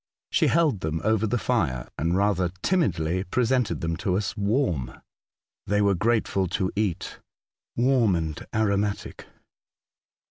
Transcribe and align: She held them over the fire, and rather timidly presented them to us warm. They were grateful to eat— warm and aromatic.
She 0.31 0.47
held 0.47 0.79
them 0.79 0.99
over 1.03 1.27
the 1.27 1.37
fire, 1.37 1.87
and 1.95 2.17
rather 2.17 2.49
timidly 2.63 3.23
presented 3.23 3.81
them 3.81 3.95
to 3.97 4.17
us 4.17 4.35
warm. 4.35 4.99
They 5.67 5.79
were 5.83 5.93
grateful 5.93 6.47
to 6.57 6.71
eat— 6.75 7.19
warm 7.75 8.15
and 8.15 8.43
aromatic. 8.51 9.27